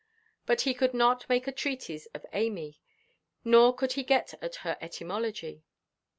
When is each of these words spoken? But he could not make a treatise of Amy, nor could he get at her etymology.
But 0.47 0.61
he 0.61 0.73
could 0.73 0.95
not 0.95 1.29
make 1.29 1.45
a 1.47 1.51
treatise 1.51 2.07
of 2.15 2.25
Amy, 2.33 2.79
nor 3.45 3.71
could 3.71 3.91
he 3.93 4.01
get 4.03 4.33
at 4.41 4.55
her 4.65 4.75
etymology. 4.81 5.63